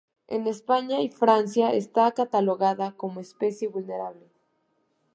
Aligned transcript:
En 0.27 0.47
España 0.47 0.99
y 0.99 1.05
en 1.05 1.11
Francia 1.11 1.75
está 1.75 2.11
catalogada 2.11 2.93
como 2.93 3.19
especie 3.19 3.67
vulnerable. 3.67 4.31